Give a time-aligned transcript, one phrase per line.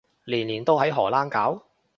[0.25, 1.61] 年年都喺荷蘭搞？